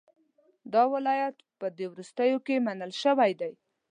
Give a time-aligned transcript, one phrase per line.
[0.73, 3.53] دا ولایت په دې وروستیو کې منل شوی دی.